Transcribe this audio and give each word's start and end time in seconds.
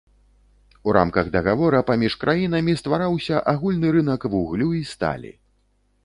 У 0.89 0.93
рамках 0.97 1.27
дагавора 1.35 1.81
паміж 1.89 2.15
краінамі 2.23 2.73
ствараўся 2.81 3.41
агульны 3.51 3.91
рынак 3.97 4.25
вуглю 4.35 4.71
і 4.79 4.81
сталі. 4.93 5.31